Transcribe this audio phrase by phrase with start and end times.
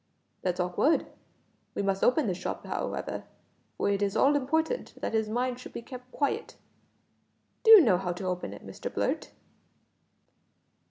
[0.41, 1.05] "That's awkward.
[1.75, 3.23] We must open the shop how ever,
[3.77, 6.55] for it is all important that his mind should be kept quiet.
[7.63, 9.29] Do you know how to open it, Mr Blurt?"